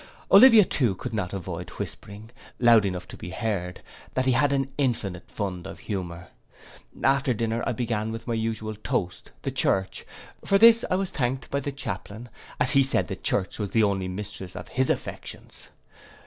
[0.31, 3.83] Olivia too could not avoid whispering, loud enough to be heard,
[4.15, 6.29] that he had an infinite fund of humour.
[7.03, 10.03] After dinner, I began with my usual toast, the Church;
[10.43, 12.29] for this I was thanked by the chaplain,
[12.59, 15.67] as he said the church was the only mistress of his affections.